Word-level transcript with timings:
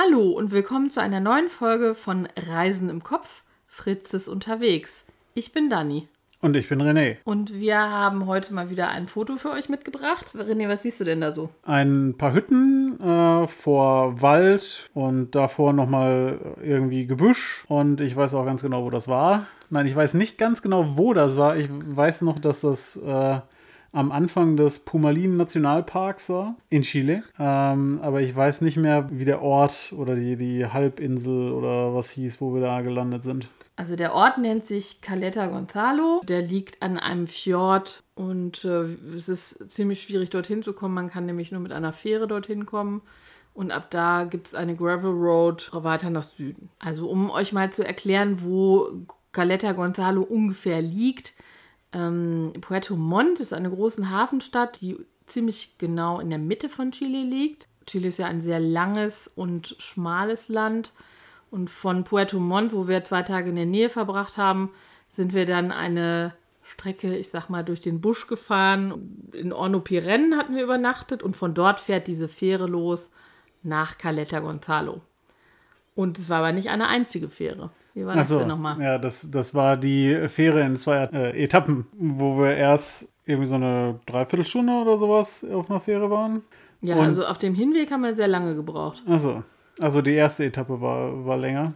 Hallo 0.00 0.30
und 0.30 0.52
willkommen 0.52 0.90
zu 0.90 1.02
einer 1.02 1.18
neuen 1.18 1.48
Folge 1.48 1.92
von 1.92 2.28
Reisen 2.36 2.88
im 2.88 3.02
Kopf. 3.02 3.42
Fritz 3.66 4.14
ist 4.14 4.28
unterwegs. 4.28 5.04
Ich 5.34 5.52
bin 5.52 5.68
Dani. 5.68 6.06
Und 6.40 6.54
ich 6.54 6.68
bin 6.68 6.80
René. 6.80 7.16
Und 7.24 7.52
wir 7.58 7.78
haben 7.78 8.26
heute 8.26 8.54
mal 8.54 8.70
wieder 8.70 8.90
ein 8.90 9.08
Foto 9.08 9.34
für 9.34 9.50
euch 9.50 9.68
mitgebracht. 9.68 10.36
René, 10.36 10.68
was 10.68 10.84
siehst 10.84 11.00
du 11.00 11.04
denn 11.04 11.20
da 11.20 11.32
so? 11.32 11.48
Ein 11.64 12.14
paar 12.16 12.32
Hütten 12.32 13.00
äh, 13.00 13.48
vor 13.48 14.22
Wald 14.22 14.88
und 14.94 15.34
davor 15.34 15.72
nochmal 15.72 16.38
irgendwie 16.62 17.08
Gebüsch. 17.08 17.64
Und 17.66 18.00
ich 18.00 18.14
weiß 18.14 18.34
auch 18.34 18.44
ganz 18.44 18.62
genau, 18.62 18.84
wo 18.84 18.90
das 18.90 19.08
war. 19.08 19.48
Nein, 19.68 19.88
ich 19.88 19.96
weiß 19.96 20.14
nicht 20.14 20.38
ganz 20.38 20.62
genau, 20.62 20.96
wo 20.96 21.12
das 21.12 21.36
war. 21.36 21.56
Ich 21.56 21.68
weiß 21.70 22.22
noch, 22.22 22.38
dass 22.38 22.60
das 22.60 22.94
äh, 22.98 23.40
am 23.92 24.12
Anfang 24.12 24.56
des 24.56 24.80
Pumalin 24.80 25.36
Nationalparks 25.36 26.30
war 26.30 26.56
in 26.68 26.82
Chile. 26.82 27.22
Ähm, 27.38 28.00
aber 28.02 28.20
ich 28.20 28.34
weiß 28.34 28.60
nicht 28.60 28.76
mehr, 28.76 29.08
wie 29.10 29.24
der 29.24 29.42
Ort 29.42 29.94
oder 29.96 30.14
die, 30.14 30.36
die 30.36 30.66
Halbinsel 30.66 31.52
oder 31.52 31.94
was 31.94 32.10
hieß, 32.10 32.40
wo 32.40 32.54
wir 32.54 32.60
da 32.60 32.80
gelandet 32.82 33.24
sind. 33.24 33.48
Also 33.76 33.94
der 33.94 34.12
Ort 34.12 34.38
nennt 34.38 34.66
sich 34.66 35.00
Caleta 35.02 35.46
Gonzalo. 35.46 36.20
Der 36.26 36.42
liegt 36.42 36.82
an 36.82 36.98
einem 36.98 37.28
Fjord 37.28 38.02
und 38.16 38.64
äh, 38.64 38.84
es 39.14 39.28
ist 39.28 39.70
ziemlich 39.70 40.02
schwierig 40.02 40.30
dorthin 40.30 40.62
zu 40.62 40.72
kommen. 40.72 40.94
Man 40.94 41.10
kann 41.10 41.26
nämlich 41.26 41.52
nur 41.52 41.60
mit 41.60 41.72
einer 41.72 41.92
Fähre 41.92 42.26
dorthin 42.26 42.66
kommen. 42.66 43.02
Und 43.54 43.70
ab 43.70 43.90
da 43.90 44.24
gibt 44.24 44.48
es 44.48 44.54
eine 44.54 44.76
Gravel 44.76 45.10
Road 45.10 45.70
weiter 45.72 46.10
nach 46.10 46.24
Süden. 46.24 46.70
Also 46.78 47.08
um 47.08 47.30
euch 47.30 47.52
mal 47.52 47.72
zu 47.72 47.84
erklären, 47.84 48.38
wo 48.42 48.88
Caleta 49.32 49.72
Gonzalo 49.72 50.22
ungefähr 50.22 50.82
liegt. 50.82 51.34
Ähm, 51.92 52.52
Puerto 52.60 52.96
Montt 52.96 53.40
ist 53.40 53.52
eine 53.52 53.70
große 53.70 54.10
Hafenstadt, 54.10 54.80
die 54.80 54.98
ziemlich 55.26 55.76
genau 55.78 56.20
in 56.20 56.30
der 56.30 56.38
Mitte 56.38 56.68
von 56.68 56.92
Chile 56.92 57.22
liegt. 57.22 57.68
Chile 57.86 58.08
ist 58.08 58.18
ja 58.18 58.26
ein 58.26 58.40
sehr 58.40 58.60
langes 58.60 59.28
und 59.28 59.76
schmales 59.78 60.48
Land. 60.48 60.92
Und 61.50 61.70
von 61.70 62.04
Puerto 62.04 62.38
Montt, 62.38 62.72
wo 62.72 62.88
wir 62.88 63.04
zwei 63.04 63.22
Tage 63.22 63.50
in 63.50 63.56
der 63.56 63.66
Nähe 63.66 63.88
verbracht 63.88 64.36
haben, 64.36 64.70
sind 65.08 65.32
wir 65.32 65.46
dann 65.46 65.72
eine 65.72 66.34
Strecke, 66.62 67.16
ich 67.16 67.30
sag 67.30 67.48
mal, 67.48 67.64
durch 67.64 67.80
den 67.80 68.02
Busch 68.02 68.26
gefahren. 68.26 69.30
In 69.32 69.54
Ornopiren 69.54 70.36
hatten 70.36 70.54
wir 70.54 70.64
übernachtet 70.64 71.22
und 71.22 71.36
von 71.36 71.54
dort 71.54 71.80
fährt 71.80 72.06
diese 72.06 72.28
Fähre 72.28 72.66
los 72.66 73.10
nach 73.62 73.96
Caleta 73.96 74.40
Gonzalo. 74.40 75.00
Und 75.94 76.18
es 76.18 76.28
war 76.28 76.38
aber 76.38 76.52
nicht 76.52 76.68
eine 76.68 76.88
einzige 76.88 77.28
Fähre. 77.28 77.70
Wie 77.98 78.06
war 78.06 78.14
das 78.14 78.28
so, 78.28 78.38
denn 78.38 78.48
nochmal? 78.48 78.80
Ja, 78.80 78.98
das, 78.98 79.28
das 79.30 79.54
war 79.54 79.76
die 79.76 80.28
Fähre 80.28 80.60
in 80.62 80.76
zwei 80.76 81.04
äh, 81.12 81.42
Etappen, 81.42 81.86
wo 81.98 82.38
wir 82.38 82.54
erst 82.56 83.12
irgendwie 83.26 83.46
so 83.48 83.56
eine 83.56 83.98
Dreiviertelstunde 84.06 84.72
oder 84.72 84.98
sowas 84.98 85.44
auf 85.52 85.68
einer 85.68 85.80
Fähre 85.80 86.08
waren. 86.10 86.42
Ja, 86.80 86.94
Und- 86.96 87.04
also 87.06 87.26
auf 87.26 87.38
dem 87.38 87.54
Hinweg 87.54 87.90
haben 87.90 88.02
wir 88.04 88.14
sehr 88.14 88.28
lange 88.28 88.54
gebraucht. 88.54 89.02
Also, 89.06 89.42
also 89.80 90.00
die 90.00 90.12
erste 90.14 90.44
Etappe 90.44 90.80
war, 90.80 91.26
war 91.26 91.36
länger. 91.36 91.72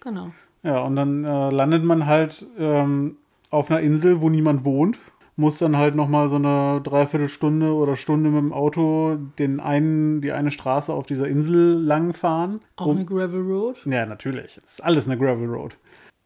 Genau. 0.00 0.30
Ja, 0.62 0.82
und 0.82 0.96
dann 0.96 1.24
äh, 1.24 1.50
landet 1.50 1.82
man 1.84 2.06
halt 2.06 2.44
ähm, 2.58 3.16
auf 3.50 3.70
einer 3.70 3.80
Insel, 3.80 4.20
wo 4.20 4.28
niemand 4.28 4.64
wohnt. 4.64 4.98
Muss 5.36 5.58
dann 5.58 5.76
halt 5.76 5.96
nochmal 5.96 6.30
so 6.30 6.36
eine 6.36 6.80
Dreiviertelstunde 6.82 7.74
oder 7.74 7.96
Stunde 7.96 8.30
mit 8.30 8.38
dem 8.40 8.52
Auto 8.52 9.16
den 9.38 9.58
einen, 9.58 10.20
die 10.20 10.30
eine 10.30 10.52
Straße 10.52 10.92
auf 10.92 11.06
dieser 11.06 11.26
Insel 11.26 11.74
lang 11.82 12.12
fahren. 12.12 12.60
Auch 12.76 12.86
um- 12.86 12.96
eine 12.98 13.04
Gravel 13.04 13.40
Road. 13.42 13.76
Ja, 13.84 14.06
natürlich. 14.06 14.60
Das 14.62 14.74
ist 14.74 14.84
alles 14.84 15.08
eine 15.08 15.18
Gravel 15.18 15.48
Road. 15.48 15.76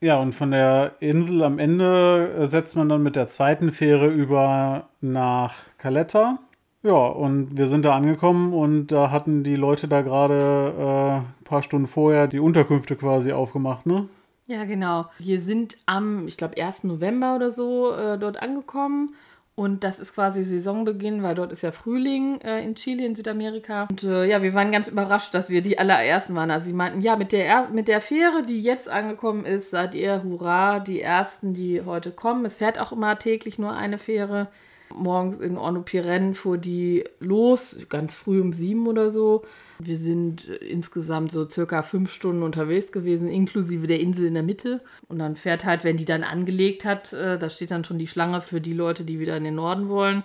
Ja, 0.00 0.20
und 0.20 0.34
von 0.34 0.50
der 0.50 0.92
Insel 1.00 1.42
am 1.42 1.58
Ende 1.58 2.34
äh, 2.38 2.46
setzt 2.46 2.76
man 2.76 2.88
dann 2.88 3.02
mit 3.02 3.16
der 3.16 3.28
zweiten 3.28 3.72
Fähre 3.72 4.08
über 4.08 4.88
nach 5.00 5.54
Caletta. 5.78 6.38
Ja, 6.84 6.92
und 6.92 7.58
wir 7.58 7.66
sind 7.66 7.84
da 7.84 7.96
angekommen 7.96 8.52
und 8.52 8.88
da 8.92 9.10
hatten 9.10 9.42
die 9.42 9.56
Leute 9.56 9.88
da 9.88 10.02
gerade 10.02 10.72
äh, 10.78 11.12
ein 11.16 11.44
paar 11.44 11.62
Stunden 11.62 11.88
vorher 11.88 12.28
die 12.28 12.38
Unterkünfte 12.38 12.94
quasi 12.94 13.32
aufgemacht, 13.32 13.86
ne? 13.86 14.08
Ja, 14.48 14.64
genau. 14.64 15.10
Wir 15.18 15.40
sind 15.42 15.76
am, 15.84 16.26
ich 16.26 16.38
glaube, 16.38 16.60
1. 16.60 16.84
November 16.84 17.36
oder 17.36 17.50
so 17.50 17.92
äh, 17.92 18.18
dort 18.18 18.40
angekommen. 18.42 19.14
Und 19.54 19.84
das 19.84 19.98
ist 19.98 20.14
quasi 20.14 20.42
Saisonbeginn, 20.42 21.22
weil 21.22 21.34
dort 21.34 21.52
ist 21.52 21.62
ja 21.62 21.70
Frühling 21.70 22.40
äh, 22.40 22.62
in 22.64 22.74
Chile, 22.74 23.04
in 23.04 23.14
Südamerika. 23.14 23.88
Und 23.90 24.04
äh, 24.04 24.24
ja, 24.24 24.40
wir 24.40 24.54
waren 24.54 24.72
ganz 24.72 24.88
überrascht, 24.88 25.34
dass 25.34 25.50
wir 25.50 25.60
die 25.60 25.78
allerersten 25.78 26.34
waren. 26.34 26.50
Also 26.50 26.66
sie 26.66 26.72
meinten, 26.72 27.02
ja, 27.02 27.16
mit 27.16 27.32
der, 27.32 27.44
er 27.44 27.68
mit 27.68 27.88
der 27.88 28.00
Fähre, 28.00 28.42
die 28.42 28.62
jetzt 28.62 28.88
angekommen 28.88 29.44
ist, 29.44 29.70
seid 29.70 29.94
ihr, 29.94 30.22
hurra, 30.22 30.80
die 30.80 31.02
Ersten, 31.02 31.52
die 31.52 31.82
heute 31.84 32.10
kommen. 32.10 32.46
Es 32.46 32.54
fährt 32.54 32.78
auch 32.78 32.92
immer 32.92 33.18
täglich 33.18 33.58
nur 33.58 33.74
eine 33.74 33.98
Fähre. 33.98 34.48
Morgens 34.94 35.40
in 35.40 35.56
Ornopiren 35.56 36.34
fuhr 36.34 36.58
die 36.58 37.04
los, 37.20 37.86
ganz 37.88 38.14
früh 38.14 38.40
um 38.40 38.52
sieben 38.52 38.86
oder 38.86 39.10
so. 39.10 39.44
Wir 39.78 39.96
sind 39.96 40.48
insgesamt 40.48 41.30
so 41.30 41.48
circa 41.48 41.82
fünf 41.82 42.12
Stunden 42.12 42.42
unterwegs 42.42 42.90
gewesen, 42.90 43.28
inklusive 43.28 43.86
der 43.86 44.00
Insel 44.00 44.26
in 44.26 44.34
der 44.34 44.42
Mitte. 44.42 44.80
Und 45.08 45.18
dann 45.18 45.36
fährt 45.36 45.64
halt, 45.64 45.84
wenn 45.84 45.96
die 45.96 46.04
dann 46.04 46.24
angelegt 46.24 46.84
hat, 46.84 47.12
äh, 47.12 47.38
da 47.38 47.48
steht 47.48 47.70
dann 47.70 47.84
schon 47.84 47.98
die 47.98 48.08
Schlange 48.08 48.40
für 48.40 48.60
die 48.60 48.72
Leute, 48.72 49.04
die 49.04 49.20
wieder 49.20 49.36
in 49.36 49.44
den 49.44 49.54
Norden 49.54 49.88
wollen. 49.88 50.24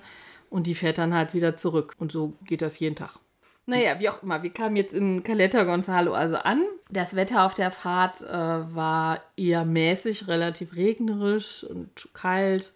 Und 0.50 0.68
die 0.68 0.75
fährt 0.75 0.97
dann 0.97 1.13
halt 1.13 1.34
wieder 1.34 1.56
zurück. 1.56 1.94
Und 2.00 2.12
so 2.12 2.34
geht 2.46 2.62
das 2.62 2.79
jeden 2.79 2.96
Tag. 2.96 3.18
Naja, 3.66 4.00
wie 4.00 4.09
auch 4.09 4.22
immer, 4.23 4.44
wir 4.44 4.50
kamen 4.50 4.75
jetzt 4.75 4.94
in 4.94 5.23
Caleta 5.23 5.63
Gonzalo 5.63 6.13
also 6.13 6.35
an. 6.35 6.63
Das 6.90 7.16
Wetter 7.16 7.46
auf 7.46 7.53
der 7.53 7.72
Fahrt 7.72 8.22
äh, 8.22 8.75
war 8.75 9.22
eher 9.38 9.63
mäßig, 9.63 10.28
relativ 10.28 10.75
regnerisch 10.75 11.63
und 11.63 12.09
kalt, 12.13 12.73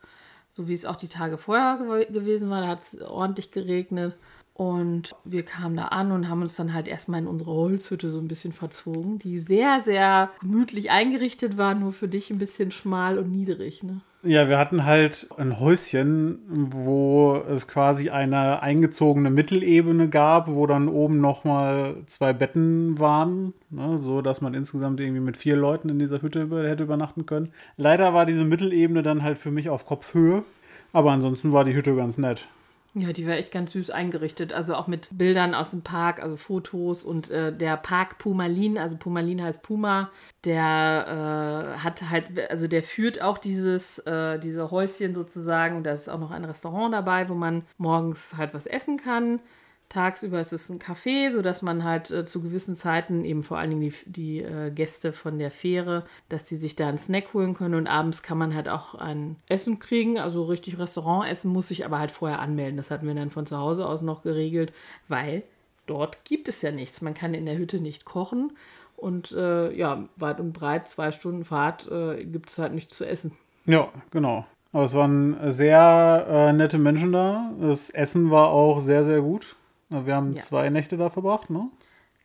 so 0.57 0.67
wie 0.67 0.73
es 0.73 0.85
auch 0.85 0.95
die 0.95 1.07
Tage 1.07 1.37
vorher 1.37 1.77
gew 1.77 2.11
gewesen 2.11 2.49
war. 2.49 2.61
Da 2.61 2.67
hat 2.67 2.81
es 2.81 2.99
ordentlich 2.99 3.51
geregnet. 3.51 4.15
Und 4.57 5.15
wir 5.23 5.43
kamen 5.43 5.77
da 5.77 5.85
an 5.85 6.11
und 6.11 6.29
haben 6.29 6.41
uns 6.41 6.55
dann 6.55 6.73
halt 6.73 6.87
erstmal 6.87 7.21
in 7.21 7.27
unsere 7.27 7.51
Holzhütte 7.51 8.09
so 8.09 8.17
ein 8.17 8.27
bisschen 8.27 8.53
verzogen, 8.53 9.19
die 9.19 9.37
sehr, 9.37 9.81
sehr 9.85 10.31
gemütlich 10.41 10.89
eingerichtet 10.89 11.57
war, 11.57 11.75
nur 11.75 11.93
für 11.93 12.07
dich 12.07 12.31
ein 12.31 12.39
bisschen 12.39 12.71
schmal 12.71 13.19
und 13.19 13.31
niedrig. 13.31 13.83
Ne? 13.83 14.01
Ja, 14.23 14.49
wir 14.49 14.57
hatten 14.57 14.83
halt 14.83 15.29
ein 15.37 15.59
Häuschen, 15.59 16.39
wo 16.49 17.35
es 17.47 17.67
quasi 17.67 18.09
eine 18.09 18.63
eingezogene 18.63 19.29
Mittelebene 19.29 20.09
gab, 20.09 20.47
wo 20.47 20.65
dann 20.65 20.87
oben 20.87 21.21
nochmal 21.21 21.97
zwei 22.07 22.33
Betten 22.33 22.97
waren, 22.97 23.53
ne, 23.69 23.99
so 23.99 24.23
dass 24.23 24.41
man 24.41 24.55
insgesamt 24.55 24.99
irgendwie 24.99 25.21
mit 25.21 25.37
vier 25.37 25.55
Leuten 25.55 25.89
in 25.89 25.99
dieser 25.99 26.23
Hütte 26.23 26.41
über, 26.41 26.67
hätte 26.67 26.83
übernachten 26.83 27.27
können. 27.27 27.53
Leider 27.77 28.15
war 28.15 28.25
diese 28.25 28.43
Mittelebene 28.43 29.03
dann 29.03 29.21
halt 29.21 29.37
für 29.37 29.51
mich 29.51 29.69
auf 29.69 29.85
Kopfhöhe, 29.85 30.43
aber 30.93 31.11
ansonsten 31.11 31.53
war 31.53 31.63
die 31.63 31.75
Hütte 31.75 31.95
ganz 31.95 32.17
nett. 32.17 32.47
Ja, 32.99 33.13
die 33.13 33.27
war 33.27 33.35
echt 33.35 33.51
ganz 33.51 33.73
süß 33.73 33.91
eingerichtet. 33.91 34.53
Also 34.53 34.73
auch 34.73 34.87
mit 34.87 35.09
Bildern 35.11 35.53
aus 35.53 35.69
dem 35.69 35.83
Park, 35.83 36.19
also 36.21 36.35
Fotos 36.35 37.03
und 37.03 37.29
äh, 37.29 37.55
der 37.55 37.77
Park 37.77 38.17
Pumalin, 38.17 38.79
also 38.79 38.97
Pumalin 38.97 39.43
heißt 39.43 39.61
Puma, 39.61 40.09
der 40.45 41.75
äh, 41.75 41.79
hat 41.79 42.09
halt, 42.09 42.49
also 42.49 42.67
der 42.67 42.81
führt 42.81 43.21
auch 43.21 43.37
dieses, 43.37 43.99
äh, 43.99 44.39
diese 44.39 44.71
Häuschen 44.71 45.13
sozusagen. 45.13 45.77
Und 45.77 45.83
da 45.83 45.91
ist 45.91 46.09
auch 46.09 46.19
noch 46.19 46.31
ein 46.31 46.45
Restaurant 46.45 46.91
dabei, 46.91 47.29
wo 47.29 47.35
man 47.35 47.63
morgens 47.77 48.35
halt 48.35 48.55
was 48.55 48.65
essen 48.65 48.97
kann. 48.97 49.41
Tagsüber 49.89 50.41
ist 50.41 50.51
es 50.51 50.69
ein 50.69 50.79
Café, 50.79 51.31
sodass 51.31 51.61
man 51.61 51.83
halt 51.83 52.11
äh, 52.11 52.25
zu 52.25 52.41
gewissen 52.41 52.75
Zeiten 52.75 53.23
eben 53.23 53.43
vor 53.43 53.57
allen 53.57 53.69
Dingen 53.69 53.81
die, 53.81 54.11
die 54.11 54.41
äh, 54.41 54.69
Gäste 54.69 55.13
von 55.13 55.39
der 55.39 55.49
Fähre, 55.49 56.03
dass 56.27 56.43
die 56.43 56.57
sich 56.57 56.75
da 56.75 56.89
einen 56.89 56.97
Snack 56.97 57.33
holen 57.33 57.53
können 57.53 57.75
und 57.75 57.87
abends 57.87 58.21
kann 58.21 58.37
man 58.37 58.53
halt 58.53 58.67
auch 58.67 58.95
ein 58.95 59.37
Essen 59.47 59.79
kriegen, 59.79 60.19
also 60.19 60.43
richtig 60.43 60.77
Restaurantessen 60.77 61.51
muss 61.51 61.71
ich 61.71 61.85
aber 61.85 61.99
halt 61.99 62.11
vorher 62.11 62.39
anmelden. 62.39 62.77
Das 62.77 62.91
hatten 62.91 63.07
wir 63.07 63.15
dann 63.15 63.31
von 63.31 63.45
zu 63.45 63.57
Hause 63.57 63.87
aus 63.87 64.01
noch 64.01 64.23
geregelt, 64.23 64.73
weil 65.07 65.43
dort 65.85 66.25
gibt 66.25 66.49
es 66.49 66.61
ja 66.61 66.71
nichts. 66.71 67.01
Man 67.01 67.13
kann 67.13 67.33
in 67.33 67.45
der 67.45 67.57
Hütte 67.57 67.79
nicht 67.79 68.03
kochen 68.03 68.51
und 68.97 69.31
äh, 69.31 69.73
ja, 69.73 70.03
weit 70.15 70.39
und 70.39 70.53
breit, 70.53 70.89
zwei 70.89 71.11
Stunden 71.11 71.45
Fahrt, 71.45 71.89
äh, 71.89 72.25
gibt 72.25 72.49
es 72.49 72.57
halt 72.57 72.73
nichts 72.73 72.97
zu 72.97 73.05
essen. 73.05 73.31
Ja, 73.65 73.89
genau. 74.11 74.45
Aber 74.73 74.85
es 74.85 74.93
waren 74.93 75.37
sehr 75.51 76.25
äh, 76.29 76.53
nette 76.53 76.77
Menschen 76.77 77.11
da. 77.11 77.51
Das 77.59 77.89
Essen 77.89 78.31
war 78.31 78.49
auch 78.49 78.79
sehr, 78.79 79.03
sehr 79.05 79.21
gut. 79.21 79.56
Wir 79.89 80.15
haben 80.15 80.33
Ja. 80.33 80.41
zwei 80.41 80.69
Nächte 80.69 80.97
da 80.97 81.09
verbracht, 81.09 81.49
ne? 81.49 81.69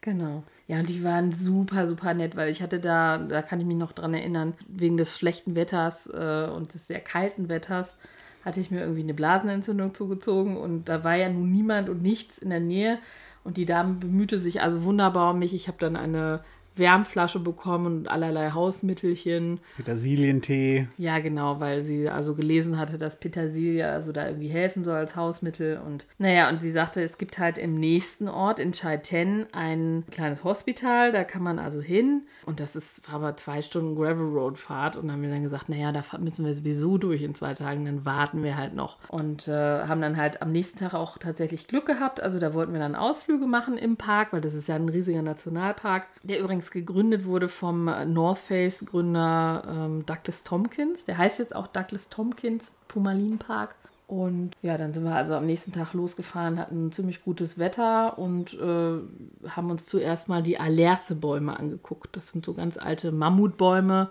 Genau. 0.01 0.43
Ja, 0.67 0.81
und 0.81 0.89
die 0.89 1.05
waren 1.05 1.33
super, 1.33 1.87
super 1.87 2.13
nett, 2.13 2.35
weil 2.35 2.51
ich 2.51 2.61
hatte 2.61 2.81
da, 2.81 3.19
da 3.19 3.41
kann 3.41 3.61
ich 3.61 3.67
mich 3.67 3.77
noch 3.77 3.93
dran 3.93 4.15
erinnern, 4.15 4.55
wegen 4.69 4.97
des 4.97 5.17
schlechten 5.17 5.55
Wetters 5.55 6.09
äh, 6.09 6.49
und 6.53 6.75
des 6.75 6.89
sehr 6.89 7.01
kalten 7.01 7.49
Wetters 7.49 7.97
hatte 8.45 8.59
ich 8.59 8.73
mir 8.73 8.81
irgendwie 8.81 9.03
eine 9.03 9.15
Blasenentzündung 9.15 9.95
zugezogen 9.95 10.57
und 10.57 10.89
da 10.89 11.05
war 11.05 11.15
ja 11.15 11.29
nun 11.29 11.53
niemand 11.53 11.89
und 11.89 12.03
nichts 12.03 12.39
in 12.39 12.51
der 12.51 12.59
Nähe. 12.59 12.99
Und 13.45 13.57
die 13.57 13.67
Dame 13.67 13.95
bemühte 13.95 14.41
sich 14.41 14.61
also 14.61 14.83
wunderbar 14.85 15.33
um 15.33 15.39
mich. 15.39 15.55
Ich 15.55 15.69
habe 15.69 15.79
dann 15.79 15.95
eine 15.97 16.41
Wärmflasche 16.75 17.39
bekommen 17.39 17.87
und 17.87 18.09
allerlei 18.09 18.51
Hausmittelchen. 18.51 19.61
Petersilientee. 19.77 20.89
Ja, 20.97 21.19
genau, 21.19 21.61
weil 21.61 21.83
sie 21.83 22.09
also 22.09 22.35
gelesen 22.35 22.79
hatte, 22.79 22.99
dass 22.99 23.19
Petersilie 23.19 23.87
also 23.89 24.13
da 24.13 24.27
irgendwie 24.27 24.49
helfen 24.49 24.85
soll 24.85 24.95
als 24.95 25.17
Hausmittel. 25.17 25.81
Und 25.85 26.07
naja, 26.19 26.49
und 26.49 26.63
sie 26.63 26.71
sagte, 26.71 27.03
es 27.03 27.19
gibt 27.19 27.39
halt 27.39 27.59
im 27.59 27.79
nächsten 27.79 28.29
Ort 28.29 28.59
in 28.59 28.73
Chaiten 28.73 29.47
ein 29.53 30.05
kleines 30.11 30.45
Hospital, 30.45 31.13
da 31.13 31.25
kann 31.25 31.43
man 31.43 31.59
also 31.59 31.81
hin. 31.81 32.23
Und 32.47 32.61
das 32.61 32.77
ist 32.77 33.13
aber 33.13 33.37
zwei 33.37 33.63
Stunden 33.63 33.95
Gravel 33.95 34.27
Road 34.27 34.59
Fahrt. 34.59 34.97
Und 34.97 35.05
dann 35.05 35.17
haben 35.17 35.23
wir 35.23 35.31
dann 35.31 35.43
gesagt, 35.43 35.69
naja, 35.69 35.93
da 35.93 36.03
müssen 36.19 36.45
wir 36.45 36.55
sowieso 36.55 36.99
durch 36.99 37.23
in 37.23 37.35
zwei 37.35 37.55
Tagen, 37.55 37.85
dann 37.85 38.05
warten 38.05 38.43
wir 38.43 38.57
halt 38.57 38.75
noch. 38.75 38.99
Und 39.09 39.49
äh, 39.49 39.53
haben 39.53 40.01
dann 40.01 40.17
halt 40.17 40.43
am 40.43 40.53
nächsten 40.53 40.79
Tag 40.79 40.95
auch 40.95 41.19
tatsächlich 41.19 41.67
Glück 41.67 41.87
gehabt. 41.87 42.23
Also 42.23 42.39
da 42.39 42.55
wollten 42.55 42.73
wir 42.73 42.81
dann 42.81 42.95
Ausflüge 42.95 43.47
machen 43.47 43.79
im 43.79 43.97
Park, 43.97 44.33
weil 44.33 44.41
das 44.41 44.55
ist 44.55 44.69
ja 44.69 44.77
ein 44.77 44.89
riesiger 44.89 45.23
Nationalpark, 45.23 46.07
der 46.23 46.41
übrigens 46.41 46.62
gegründet 46.71 47.25
wurde 47.25 47.49
vom 47.49 47.91
North 48.13 48.39
Face 48.39 48.85
Gründer 48.87 49.65
ähm, 49.69 50.07
Douglas 50.07 50.45
Tompkins. 50.45 51.05
Der 51.05 51.19
heißt 51.19 51.39
jetzt 51.39 51.55
auch 51.55 51.67
Douglas 51.67 52.09
Tompkins 52.09 52.77
Pumalin 52.89 53.39
Park. 53.39 53.75
Und 54.13 54.53
ja, 54.61 54.77
dann 54.77 54.93
sind 54.93 55.05
wir 55.05 55.15
also 55.15 55.35
am 55.35 55.47
nächsten 55.47 55.73
Tag 55.73 55.95
losgefahren, 55.95 56.59
hatten 56.59 56.93
ziemlich 56.93 57.25
gutes 57.25 57.59
Wetter 57.59 58.19
und 58.19 58.53
äh, 58.53 59.49
haben 59.49 59.71
uns 59.71 59.87
zuerst 59.87 60.29
mal 60.29 60.43
die 60.43 60.61
Alerthe-Bäume 60.61 61.59
angeguckt. 61.59 62.15
Das 62.15 62.29
sind 62.29 62.45
so 62.45 62.53
ganz 62.53 62.77
alte 62.77 63.11
Mammutbäume. 63.11 64.11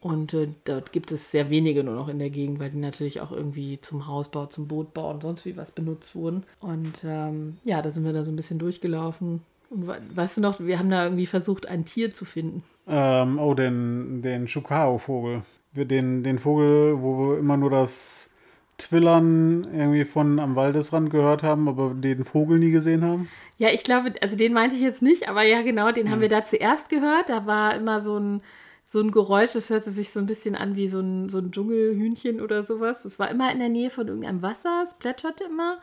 Und 0.00 0.32
äh, 0.32 0.48
dort 0.64 0.92
gibt 0.92 1.12
es 1.12 1.30
sehr 1.30 1.50
wenige 1.50 1.84
nur 1.84 1.94
noch 1.94 2.08
in 2.08 2.18
der 2.18 2.30
Gegend, 2.30 2.58
weil 2.58 2.70
die 2.70 2.78
natürlich 2.78 3.20
auch 3.20 3.32
irgendwie 3.32 3.78
zum 3.82 4.06
Hausbau, 4.06 4.46
zum 4.46 4.66
Bootbau 4.66 5.10
und 5.10 5.22
sonst 5.22 5.44
wie 5.44 5.58
was 5.58 5.70
benutzt 5.70 6.14
wurden. 6.14 6.44
Und 6.60 7.04
ähm, 7.04 7.58
ja, 7.64 7.82
da 7.82 7.90
sind 7.90 8.04
wir 8.04 8.14
da 8.14 8.24
so 8.24 8.32
ein 8.32 8.36
bisschen 8.36 8.58
durchgelaufen. 8.58 9.42
Weißt 9.70 10.36
du 10.36 10.40
noch, 10.40 10.58
wir 10.58 10.78
haben 10.78 10.90
da 10.90 11.04
irgendwie 11.04 11.26
versucht, 11.26 11.66
ein 11.66 11.84
Tier 11.84 12.12
zu 12.12 12.24
finden. 12.24 12.64
Ähm, 12.88 13.38
oh, 13.38 13.54
den, 13.54 14.20
den 14.20 14.46
Chukao-Vogel. 14.46 15.42
Den, 15.74 16.24
den 16.24 16.40
Vogel, 16.40 17.00
wo 17.00 17.30
wir 17.30 17.38
immer 17.38 17.56
nur 17.56 17.70
das 17.70 18.30
Twillern 18.78 19.64
irgendwie 19.72 20.04
von 20.04 20.40
am 20.40 20.56
Waldesrand 20.56 21.10
gehört 21.10 21.44
haben, 21.44 21.68
aber 21.68 21.94
den 21.94 22.24
Vogel 22.24 22.58
nie 22.58 22.72
gesehen 22.72 23.04
haben? 23.04 23.28
Ja, 23.58 23.68
ich 23.68 23.84
glaube, 23.84 24.14
also 24.20 24.36
den 24.36 24.52
meinte 24.52 24.74
ich 24.74 24.82
jetzt 24.82 25.02
nicht, 25.02 25.28
aber 25.28 25.42
ja, 25.42 25.62
genau, 25.62 25.92
den 25.92 26.06
hm. 26.06 26.12
haben 26.12 26.20
wir 26.20 26.28
da 26.28 26.44
zuerst 26.44 26.88
gehört. 26.88 27.28
Da 27.28 27.46
war 27.46 27.76
immer 27.76 28.00
so 28.00 28.18
ein, 28.18 28.42
so 28.86 29.00
ein 29.00 29.12
Geräusch, 29.12 29.52
das 29.52 29.70
hörte 29.70 29.92
sich 29.92 30.10
so 30.10 30.18
ein 30.18 30.26
bisschen 30.26 30.56
an 30.56 30.74
wie 30.74 30.88
so 30.88 30.98
ein, 30.98 31.28
so 31.28 31.38
ein 31.38 31.52
Dschungelhühnchen 31.52 32.40
oder 32.40 32.64
sowas. 32.64 33.04
Es 33.04 33.20
war 33.20 33.30
immer 33.30 33.52
in 33.52 33.60
der 33.60 33.68
Nähe 33.68 33.90
von 33.90 34.08
irgendeinem 34.08 34.42
Wasser, 34.42 34.82
es 34.84 34.94
plätscherte 34.94 35.44
immer. 35.44 35.78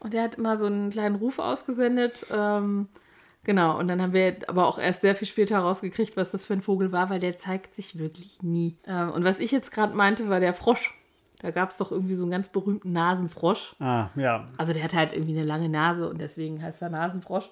Und 0.00 0.14
er 0.14 0.22
hat 0.22 0.36
immer 0.36 0.58
so 0.58 0.66
einen 0.66 0.90
kleinen 0.90 1.16
Ruf 1.16 1.38
ausgesendet. 1.38 2.26
Ähm, 2.34 2.88
Genau, 3.46 3.78
und 3.78 3.86
dann 3.86 4.02
haben 4.02 4.12
wir 4.12 4.38
aber 4.48 4.66
auch 4.66 4.76
erst 4.76 5.02
sehr 5.02 5.14
viel 5.14 5.28
später 5.28 5.60
rausgekriegt, 5.60 6.16
was 6.16 6.32
das 6.32 6.44
für 6.44 6.54
ein 6.54 6.62
Vogel 6.62 6.90
war, 6.90 7.10
weil 7.10 7.20
der 7.20 7.36
zeigt 7.36 7.76
sich 7.76 7.96
wirklich 7.96 8.42
nie. 8.42 8.76
Ähm, 8.88 9.12
und 9.12 9.22
was 9.22 9.38
ich 9.38 9.52
jetzt 9.52 9.70
gerade 9.70 9.94
meinte, 9.94 10.28
war 10.28 10.40
der 10.40 10.52
Frosch. 10.52 10.92
Da 11.38 11.52
gab 11.52 11.70
es 11.70 11.76
doch 11.76 11.92
irgendwie 11.92 12.16
so 12.16 12.24
einen 12.24 12.32
ganz 12.32 12.48
berühmten 12.48 12.90
Nasenfrosch. 12.90 13.76
Ah, 13.78 14.08
ja. 14.16 14.48
Also 14.56 14.72
der 14.72 14.82
hat 14.82 14.94
halt 14.94 15.12
irgendwie 15.12 15.38
eine 15.38 15.46
lange 15.46 15.68
Nase 15.68 16.08
und 16.08 16.20
deswegen 16.20 16.60
heißt 16.60 16.82
er 16.82 16.88
Nasenfrosch. 16.88 17.48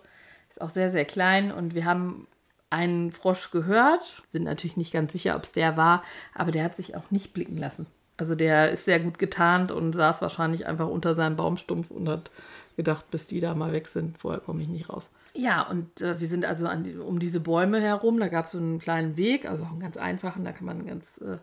Ist 0.50 0.60
auch 0.60 0.70
sehr, 0.70 0.90
sehr 0.90 1.04
klein 1.04 1.52
und 1.52 1.76
wir 1.76 1.84
haben 1.84 2.26
einen 2.70 3.12
Frosch 3.12 3.52
gehört, 3.52 4.20
sind 4.30 4.42
natürlich 4.42 4.76
nicht 4.76 4.92
ganz 4.92 5.12
sicher, 5.12 5.36
ob 5.36 5.44
es 5.44 5.52
der 5.52 5.76
war, 5.76 6.02
aber 6.34 6.50
der 6.50 6.64
hat 6.64 6.74
sich 6.74 6.96
auch 6.96 7.12
nicht 7.12 7.34
blicken 7.34 7.56
lassen. 7.56 7.86
Also 8.16 8.34
der 8.34 8.72
ist 8.72 8.84
sehr 8.84 8.98
gut 8.98 9.20
getarnt 9.20 9.70
und 9.70 9.92
saß 9.92 10.22
wahrscheinlich 10.22 10.66
einfach 10.66 10.88
unter 10.88 11.14
seinem 11.14 11.36
Baumstumpf 11.36 11.92
und 11.92 12.08
hat 12.08 12.32
gedacht, 12.76 13.10
bis 13.10 13.26
die 13.26 13.40
da 13.40 13.54
mal 13.54 13.72
weg 13.72 13.88
sind, 13.88 14.18
vorher 14.18 14.40
komme 14.40 14.62
ich 14.62 14.68
nicht 14.68 14.88
raus. 14.88 15.10
Ja, 15.34 15.62
und 15.62 16.00
äh, 16.00 16.20
wir 16.20 16.28
sind 16.28 16.44
also 16.44 16.68
die, 16.76 16.96
um 16.96 17.18
diese 17.18 17.40
Bäume 17.40 17.80
herum, 17.80 18.18
da 18.20 18.28
gab 18.28 18.46
es 18.46 18.52
so 18.52 18.58
einen 18.58 18.78
kleinen 18.78 19.16
Weg, 19.16 19.48
also 19.48 19.64
auch 19.64 19.70
einen 19.70 19.80
ganz 19.80 19.96
einfachen, 19.96 20.44
da 20.44 20.52
kann 20.52 20.66
man 20.66 20.86
ganz 20.86 21.18
äh, 21.18 21.38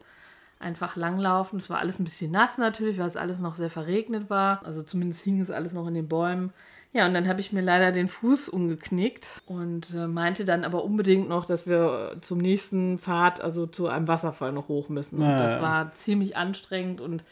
einfach 0.60 0.96
langlaufen. 0.96 1.60
Es 1.60 1.70
war 1.70 1.80
alles 1.80 2.00
ein 2.00 2.06
bisschen 2.06 2.32
nass 2.32 2.58
natürlich, 2.58 2.98
weil 2.98 3.08
es 3.08 3.18
alles 3.18 3.40
noch 3.40 3.56
sehr 3.56 3.70
verregnet 3.70 4.30
war. 4.30 4.66
Also 4.66 4.84
zumindest 4.84 5.24
hing 5.24 5.42
es 5.42 5.52
alles 5.52 5.74
noch 5.74 5.88
in 5.88 5.94
den 5.94 6.08
Bäumen. 6.08 6.54
Ja, 6.94 7.06
und 7.08 7.14
dann 7.14 7.28
habe 7.28 7.40
ich 7.40 7.54
mir 7.54 7.62
leider 7.62 7.94
den 7.94 8.10
Fuß 8.10 8.50
umgeknickt 8.50 9.42
und 9.46 9.94
äh, 9.94 10.08
meinte 10.08 10.44
dann 10.44 10.66
aber 10.66 10.84
unbedingt 10.84 11.30
noch, 11.30 11.46
dass 11.46 11.66
wir 11.66 12.18
zum 12.20 12.40
nächsten 12.40 13.00
Pfad, 13.00 13.42
also 13.42 13.66
zu 13.66 13.88
einem 13.88 14.10
Wasserfall 14.10 14.52
noch 14.52 14.68
hoch 14.68 14.90
müssen. 14.90 15.20
Und 15.20 15.30
ja, 15.30 15.42
das 15.42 15.62
war 15.62 15.94
ziemlich 15.94 16.36
anstrengend 16.36 17.00
und 17.00 17.24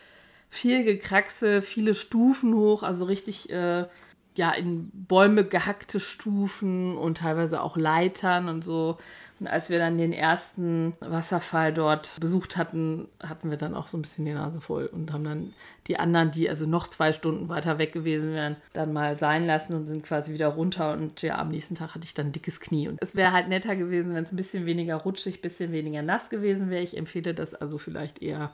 viel 0.49 0.83
Gekraxel, 0.83 1.61
viele 1.61 1.93
Stufen 1.93 2.55
hoch, 2.55 2.83
also 2.83 3.05
richtig 3.05 3.49
äh, 3.49 3.85
ja 4.35 4.51
in 4.51 4.89
Bäume 4.93 5.43
gehackte 5.43 5.99
Stufen 5.99 6.97
und 6.97 7.17
teilweise 7.19 7.61
auch 7.61 7.77
Leitern 7.77 8.47
und 8.49 8.63
so. 8.63 8.97
Und 9.39 9.47
als 9.47 9.69
wir 9.69 9.79
dann 9.79 9.97
den 9.97 10.11
ersten 10.11 10.93
Wasserfall 10.99 11.73
dort 11.73 12.17
besucht 12.19 12.57
hatten, 12.57 13.07
hatten 13.21 13.49
wir 13.49 13.57
dann 13.57 13.73
auch 13.73 13.87
so 13.87 13.97
ein 13.97 14.01
bisschen 14.01 14.25
die 14.25 14.33
Nase 14.33 14.59
voll 14.59 14.85
und 14.87 15.13
haben 15.13 15.23
dann 15.23 15.53
die 15.87 15.97
anderen, 15.97 16.31
die 16.31 16.49
also 16.49 16.67
noch 16.67 16.89
zwei 16.89 17.13
Stunden 17.13 17.47
weiter 17.47 17.77
weg 17.77 17.93
gewesen 17.93 18.33
wären, 18.33 18.57
dann 18.73 18.91
mal 18.91 19.17
sein 19.17 19.45
lassen 19.47 19.75
und 19.75 19.85
sind 19.85 20.03
quasi 20.03 20.33
wieder 20.33 20.47
runter. 20.47 20.91
Und 20.91 21.21
ja, 21.21 21.37
am 21.37 21.49
nächsten 21.49 21.75
Tag 21.75 21.95
hatte 21.95 22.05
ich 22.05 22.13
dann 22.13 22.27
ein 22.27 22.31
dickes 22.33 22.59
Knie. 22.59 22.89
Und 22.89 22.97
es 23.01 23.15
wäre 23.15 23.31
halt 23.31 23.47
netter 23.47 23.77
gewesen, 23.77 24.13
wenn 24.13 24.23
es 24.23 24.33
ein 24.33 24.37
bisschen 24.37 24.65
weniger 24.65 24.97
rutschig, 24.97 25.35
ein 25.35 25.41
bisschen 25.41 25.71
weniger 25.71 26.01
nass 26.01 26.29
gewesen 26.29 26.69
wäre. 26.69 26.83
Ich 26.83 26.97
empfehle 26.97 27.33
das 27.33 27.55
also 27.55 27.77
vielleicht 27.77 28.21
eher 28.21 28.53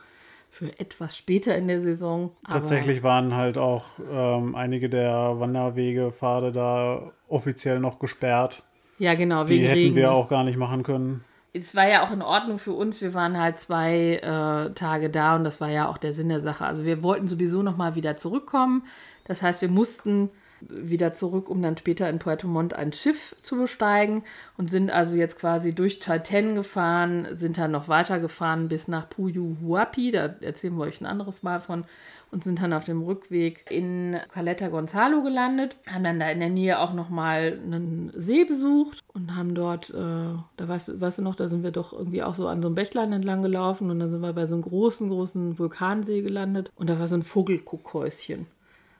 für 0.56 0.80
etwas 0.80 1.18
später 1.18 1.54
in 1.58 1.68
der 1.68 1.82
Saison. 1.82 2.32
Tatsächlich 2.50 3.04
waren 3.04 3.36
halt 3.36 3.58
auch 3.58 3.84
ähm, 4.10 4.56
einige 4.56 4.90
der 4.90 5.38
Wanderwege, 5.38 6.14
Pfade 6.14 6.54
da 6.54 7.12
offiziell 7.28 7.82
noch 7.82 8.00
gesperrt. 8.00 8.64
Ja, 8.98 9.16
genau. 9.16 9.44
Die 9.44 9.60
hätten 9.60 9.74
Regen. 9.74 9.96
wir 9.98 10.14
auch 10.14 10.30
gar 10.30 10.46
nicht 10.46 10.58
machen 10.58 10.84
können. 10.84 11.26
Es 11.52 11.76
war 11.76 11.90
ja 11.90 12.06
auch 12.06 12.12
in 12.12 12.22
Ordnung 12.22 12.58
für 12.58 12.72
uns. 12.72 13.02
Wir 13.02 13.14
waren 13.14 13.38
halt 13.38 13.60
zwei 13.60 14.16
äh, 14.16 14.74
Tage 14.74 15.10
da 15.10 15.36
und 15.36 15.44
das 15.44 15.60
war 15.60 15.70
ja 15.70 15.90
auch 15.90 15.98
der 15.98 16.14
Sinn 16.14 16.30
der 16.30 16.40
Sache. 16.40 16.66
Also 16.66 16.86
wir 16.86 17.04
wollten 17.04 17.28
sowieso 17.28 17.62
noch 17.62 17.76
mal 17.76 17.96
wieder 17.96 18.16
zurückkommen. 18.16 18.84
Das 19.26 19.42
heißt, 19.42 19.62
wir 19.62 19.70
mussten 19.70 20.30
wieder 20.70 21.14
zurück, 21.14 21.50
um 21.50 21.62
dann 21.62 21.78
später 21.78 22.10
in 22.10 22.20
Puerto 22.20 22.48
Montt 22.48 22.74
ein 22.74 22.94
Schiff 22.94 23.36
zu 23.42 23.58
besteigen 23.58 24.24
und 24.58 24.70
sind 24.70 24.92
also 24.92 25.16
jetzt 25.16 25.40
quasi 25.40 25.74
durch 25.74 26.00
Chaiten 26.00 26.56
gefahren, 26.56 27.28
sind 27.34 27.58
dann 27.58 27.72
noch 27.72 27.88
weitergefahren 27.88 28.68
bis 28.68 28.88
nach 28.88 29.10
Puyu 29.10 29.58
Huapi, 29.62 30.12
da 30.12 30.36
erzählen 30.42 30.76
wir 30.78 30.86
euch 30.86 31.02
ein 31.02 31.06
anderes 31.06 31.44
Mal 31.44 31.60
von, 31.60 31.86
und 32.32 32.44
sind 32.44 32.62
dann 32.62 32.74
auf 32.74 32.84
dem 32.84 33.02
Rückweg 33.02 33.66
in 33.70 34.18
Caleta 34.30 34.68
Gonzalo 34.68 35.24
gelandet, 35.24 35.78
haben 35.88 36.04
dann 36.04 36.20
da 36.20 36.30
in 36.30 36.42
der 36.42 36.50
Nähe 36.50 36.80
auch 36.80 36.94
nochmal 36.94 37.60
einen 37.64 38.12
See 38.14 38.44
besucht 38.44 39.00
und 39.14 39.38
haben 39.38 39.56
dort, 39.56 39.92
äh, 39.92 39.94
da 39.94 40.68
weißt, 40.68 41.00
weißt 41.00 41.20
du 41.20 41.22
noch, 41.22 41.36
da 41.36 41.48
sind 41.48 41.64
wir 41.64 41.72
doch 41.72 41.94
irgendwie 41.94 42.24
auch 42.24 42.36
so 42.36 42.50
an 42.50 42.62
so 42.62 42.68
einem 42.68 42.76
Bächlein 42.76 43.14
entlang 43.14 43.42
gelaufen 43.42 43.90
und 43.90 44.00
dann 44.00 44.10
sind 44.10 44.22
wir 44.22 44.34
bei 44.34 44.48
so 44.48 44.56
einem 44.56 44.64
großen, 44.64 45.10
großen 45.10 45.58
Vulkansee 45.58 46.22
gelandet 46.22 46.72
und 46.76 46.90
da 46.90 47.00
war 47.00 47.08
so 47.08 47.16
ein 47.16 47.24
Vogelkuckhäuschen. 47.24 48.48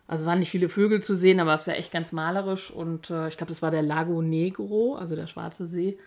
Also 0.08 0.26
waren 0.26 0.40
nicht 0.40 0.52
viele 0.52 0.70
Vögel 0.70 1.02
zu 1.02 1.16
sehen, 1.16 1.40
aber 1.40 1.54
es 1.54 1.66
war 1.68 1.76
echt 1.76 1.92
ganz 1.92 2.12
malerisch 2.12 2.70
und 2.70 3.10
äh, 3.10 3.28
ich 3.28 3.38
glaube, 3.38 3.52
das 3.52 3.62
war 3.62 3.72
der 3.72 3.82
Lago 3.82 4.22
Negro, 4.22 4.96
also 4.96 5.16
der 5.16 5.28
Schwarze 5.28 5.66
See. 5.66 5.98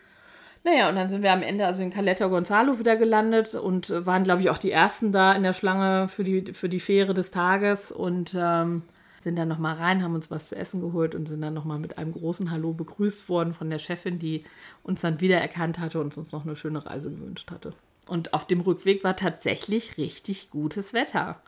Naja, 0.64 0.88
und 0.88 0.96
dann 0.96 1.10
sind 1.10 1.22
wir 1.22 1.32
am 1.32 1.42
Ende 1.42 1.66
also 1.66 1.82
in 1.82 1.90
Caleta 1.90 2.26
Gonzalo 2.28 2.78
wieder 2.78 2.96
gelandet 2.96 3.54
und 3.54 3.90
äh, 3.90 4.06
waren, 4.06 4.22
glaube 4.22 4.42
ich, 4.42 4.50
auch 4.50 4.58
die 4.58 4.70
Ersten 4.70 5.12
da 5.12 5.32
in 5.32 5.42
der 5.42 5.52
Schlange 5.52 6.08
für 6.08 6.24
die, 6.24 6.52
für 6.52 6.68
die 6.68 6.80
Fähre 6.80 7.14
des 7.14 7.30
Tages 7.30 7.90
und 7.90 8.36
ähm, 8.38 8.82
sind 9.20 9.36
dann 9.36 9.48
nochmal 9.48 9.76
rein, 9.76 10.02
haben 10.02 10.14
uns 10.14 10.30
was 10.30 10.48
zu 10.48 10.56
essen 10.56 10.80
geholt 10.80 11.14
und 11.14 11.26
sind 11.26 11.42
dann 11.42 11.54
nochmal 11.54 11.78
mit 11.78 11.98
einem 11.98 12.12
großen 12.12 12.50
Hallo 12.50 12.72
begrüßt 12.72 13.28
worden 13.28 13.52
von 13.52 13.68
der 13.68 13.78
Chefin, 13.78 14.18
die 14.18 14.44
uns 14.82 15.00
dann 15.00 15.20
wiedererkannt 15.20 15.78
hatte 15.78 16.00
und 16.00 16.16
uns 16.16 16.32
noch 16.32 16.44
eine 16.44 16.56
schöne 16.56 16.86
Reise 16.86 17.10
gewünscht 17.10 17.50
hatte. 17.50 17.72
Und 18.06 18.32
auf 18.32 18.46
dem 18.46 18.60
Rückweg 18.60 19.05
war 19.05 19.17
tatsächlich 19.17 19.98
richtig 19.98 20.50
gutes 20.50 20.93
Wetter. 20.93 21.40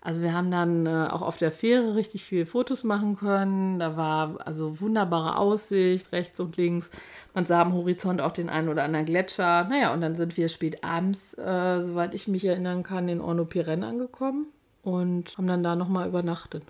Also 0.00 0.22
wir 0.22 0.32
haben 0.32 0.50
dann 0.50 0.86
äh, 0.86 1.08
auch 1.10 1.22
auf 1.22 1.38
der 1.38 1.50
Fähre 1.50 1.96
richtig 1.96 2.24
viele 2.24 2.46
Fotos 2.46 2.84
machen 2.84 3.16
können. 3.16 3.78
Da 3.78 3.96
war 3.96 4.46
also 4.46 4.80
wunderbare 4.80 5.36
Aussicht 5.36 6.12
rechts 6.12 6.38
und 6.38 6.56
links. 6.56 6.90
Man 7.34 7.46
sah 7.46 7.62
am 7.62 7.72
Horizont 7.72 8.20
auch 8.20 8.32
den 8.32 8.48
einen 8.48 8.68
oder 8.68 8.84
anderen 8.84 9.06
Gletscher. 9.06 9.64
Naja, 9.64 9.92
und 9.92 10.00
dann 10.00 10.14
sind 10.14 10.36
wir 10.36 10.48
spät 10.48 10.84
abends, 10.84 11.36
äh, 11.36 11.80
soweit 11.80 12.14
ich 12.14 12.28
mich 12.28 12.44
erinnern 12.44 12.84
kann, 12.84 13.08
in 13.08 13.20
Orno 13.20 13.44
Piren 13.44 13.82
angekommen 13.82 14.46
und 14.82 15.36
haben 15.36 15.48
dann 15.48 15.62
da 15.62 15.74
nochmal 15.74 16.08
übernachtet. 16.08 16.62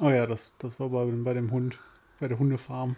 Oh 0.00 0.10
ja, 0.10 0.26
das, 0.26 0.52
das 0.58 0.78
war 0.78 0.88
bei, 0.90 1.04
bei 1.04 1.34
dem 1.34 1.50
Hund, 1.50 1.78
bei 2.20 2.28
der 2.28 2.38
Hundefarm. 2.38 2.94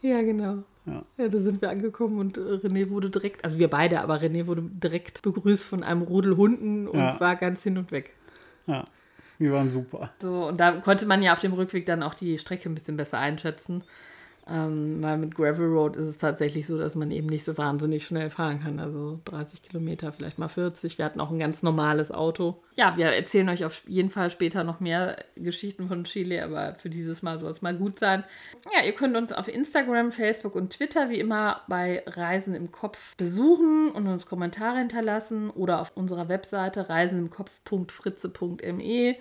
Ja, 0.00 0.22
genau. 0.22 0.58
Ja. 0.86 1.02
ja, 1.16 1.28
da 1.28 1.38
sind 1.38 1.62
wir 1.62 1.70
angekommen 1.70 2.18
und 2.18 2.36
äh, 2.36 2.40
René 2.40 2.90
wurde 2.90 3.08
direkt, 3.08 3.42
also 3.42 3.58
wir 3.58 3.68
beide, 3.68 4.02
aber 4.02 4.16
René 4.16 4.46
wurde 4.46 4.62
direkt 4.62 5.22
begrüßt 5.22 5.64
von 5.64 5.82
einem 5.82 6.02
Rudel 6.02 6.36
Hunden 6.36 6.86
und 6.86 6.98
ja. 6.98 7.18
war 7.18 7.36
ganz 7.36 7.62
hin 7.62 7.78
und 7.78 7.90
weg. 7.90 8.12
Ja. 8.66 8.84
Die 9.38 9.50
waren 9.50 9.68
super. 9.68 10.12
So, 10.20 10.48
und 10.48 10.58
da 10.58 10.72
konnte 10.72 11.06
man 11.06 11.22
ja 11.22 11.32
auf 11.32 11.40
dem 11.40 11.52
Rückweg 11.52 11.86
dann 11.86 12.02
auch 12.02 12.14
die 12.14 12.38
Strecke 12.38 12.68
ein 12.68 12.74
bisschen 12.74 12.96
besser 12.96 13.18
einschätzen. 13.18 13.82
Ähm, 14.46 14.98
weil 15.00 15.16
mit 15.16 15.34
Gravel 15.34 15.68
Road 15.68 15.96
ist 15.96 16.06
es 16.06 16.18
tatsächlich 16.18 16.66
so, 16.66 16.76
dass 16.76 16.94
man 16.94 17.10
eben 17.10 17.28
nicht 17.28 17.46
so 17.46 17.56
wahnsinnig 17.56 18.04
schnell 18.04 18.28
fahren 18.28 18.60
kann. 18.60 18.78
Also 18.78 19.18
30 19.24 19.62
Kilometer, 19.62 20.12
vielleicht 20.12 20.38
mal 20.38 20.48
40. 20.48 20.98
Wir 20.98 21.06
hatten 21.06 21.20
auch 21.20 21.30
ein 21.30 21.38
ganz 21.38 21.62
normales 21.62 22.12
Auto. 22.12 22.62
Ja, 22.74 22.98
wir 22.98 23.06
erzählen 23.06 23.48
euch 23.48 23.64
auf 23.64 23.88
jeden 23.88 24.10
Fall 24.10 24.28
später 24.28 24.62
noch 24.62 24.80
mehr 24.80 25.16
Geschichten 25.36 25.88
von 25.88 26.04
Chile, 26.04 26.44
aber 26.44 26.74
für 26.74 26.90
dieses 26.90 27.22
Mal 27.22 27.38
soll 27.38 27.52
es 27.52 27.62
mal 27.62 27.74
gut 27.74 27.98
sein. 27.98 28.22
Ja, 28.74 28.84
ihr 28.84 28.92
könnt 28.92 29.16
uns 29.16 29.32
auf 29.32 29.48
Instagram, 29.48 30.12
Facebook 30.12 30.56
und 30.56 30.74
Twitter 30.74 31.08
wie 31.08 31.20
immer 31.20 31.62
bei 31.66 32.02
Reisen 32.06 32.54
im 32.54 32.70
Kopf 32.70 33.16
besuchen 33.16 33.92
und 33.92 34.06
uns 34.06 34.26
Kommentare 34.26 34.76
hinterlassen 34.78 35.48
oder 35.48 35.80
auf 35.80 35.96
unserer 35.96 36.28
Webseite 36.28 36.90
reisenimkopf.fritze.me. 36.90 39.16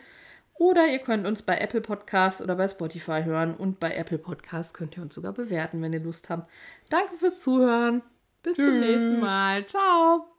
Oder 0.64 0.88
ihr 0.88 1.00
könnt 1.00 1.28
uns 1.28 1.42
bei 1.42 1.58
Apple 1.58 1.82
Podcasts 1.82 2.42
oder 2.42 2.56
bei 2.56 2.70
Spotify 2.70 3.24
hören. 3.26 3.54
Und 3.54 3.82
bei 3.82 3.94
Apple 3.94 4.18
Podcasts 4.18 4.74
könnt 4.74 4.96
ihr 4.96 5.04
uns 5.04 5.14
sogar 5.14 5.34
bewerten, 5.34 5.82
wenn 5.82 5.92
ihr 5.92 6.00
Lust 6.00 6.30
habt. 6.30 6.50
Danke 6.88 7.18
fürs 7.18 7.42
Zuhören. 7.42 8.02
Bis 8.44 8.56
Tschüss. 8.56 8.68
zum 8.68 8.80
nächsten 8.80 9.20
Mal. 9.20 9.66
Ciao. 9.66 10.33